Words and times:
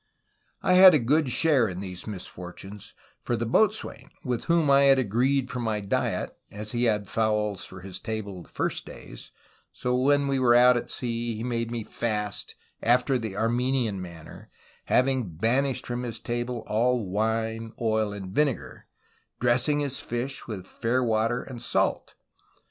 I 0.63 0.73
had 0.73 0.95
a 0.95 0.99
good 0.99 1.29
share 1.29 1.67
in 1.69 1.79
these 1.79 2.07
misfortunes; 2.07 2.95
for 3.21 3.35
the 3.35 3.45
boat 3.45 3.71
swain, 3.71 4.09
with 4.23 4.45
whom 4.45 4.67
I 4.71 4.85
had 4.85 4.97
agreed 4.97 5.51
for 5.51 5.59
my 5.59 5.79
diet, 5.79 6.31
as 6.49 6.71
he 6.71 6.85
had 6.85 7.07
fowls 7.07 7.71
at 7.71 7.83
his 7.85 7.99
table 7.99 8.41
the 8.41 8.49
first 8.49 8.83
days, 8.83 9.31
so 9.71 9.95
when 9.95 10.27
we 10.27 10.39
were 10.39 10.55
out 10.55 10.75
at 10.75 10.89
sea 10.89 11.35
he 11.35 11.43
made 11.43 11.69
me 11.69 11.83
fast 11.83 12.55
after 12.81 13.19
the 13.19 13.35
Armenian 13.37 14.01
manner, 14.01 14.49
having 14.85 15.35
banishM 15.37 15.85
from 15.85 16.01
his 16.01 16.19
table 16.19 16.63
all 16.65 17.05
wine, 17.07 17.71
oil 17.79 18.11
and 18.11 18.31
vinegar; 18.33 18.87
dressing 19.39 19.81
his 19.81 19.99
fish 19.99 20.47
with 20.47 20.65
fair 20.65 21.03
water 21.03 21.43
and 21.43 21.61
salt. 21.61 22.15